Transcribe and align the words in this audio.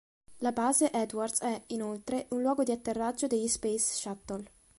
La 0.39 0.51
base 0.51 0.89
Edwards 0.95 1.41
è, 1.41 1.61
inoltre, 1.67 2.25
un 2.31 2.41
luogo 2.41 2.63
di 2.63 2.71
atterraggio 2.71 3.27
degli 3.27 3.47
Space 3.47 3.93
Shuttle. 3.97 4.43